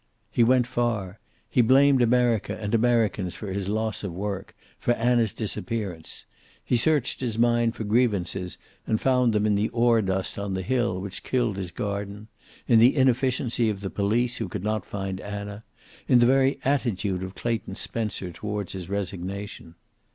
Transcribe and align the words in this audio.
He 0.31 0.43
went 0.43 0.65
far. 0.65 1.19
He 1.47 1.61
blamed 1.61 2.01
America 2.01 2.57
and 2.59 2.73
Americans 2.73 3.37
for 3.37 3.53
his 3.53 3.69
loss 3.69 4.03
of 4.03 4.11
work, 4.11 4.55
for 4.79 4.93
Anna's 4.93 5.31
disappearance. 5.31 6.25
He 6.65 6.75
searched 6.75 7.19
his 7.21 7.37
mind 7.37 7.75
for 7.75 7.83
grievances 7.83 8.57
and 8.87 8.99
found 8.99 9.31
them 9.31 9.45
in 9.45 9.53
the 9.53 9.69
ore 9.69 10.01
dust 10.01 10.39
on 10.39 10.55
the 10.55 10.63
hill, 10.63 10.99
which 10.99 11.21
killed 11.21 11.55
his 11.57 11.69
garden; 11.69 12.29
in 12.67 12.79
the 12.79 12.95
inefficiency 12.95 13.69
of 13.69 13.81
the 13.81 13.91
police, 13.91 14.37
who 14.37 14.49
could 14.49 14.63
not 14.63 14.87
find 14.87 15.21
Anna; 15.21 15.63
in 16.07 16.17
the 16.17 16.25
very 16.25 16.59
attitude 16.65 17.21
of 17.21 17.35
Clayton 17.35 17.75
Spencer 17.75 18.31
toward 18.31 18.71
his 18.71 18.89
resignation. 18.89 19.75